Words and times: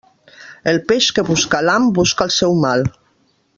El 0.71 0.79
peix 0.91 1.09
que 1.19 1.25
busca 1.27 1.61
l'ham 1.67 1.87
busca 1.99 2.29
el 2.29 2.35
seu 2.41 2.59
mal. 2.65 2.91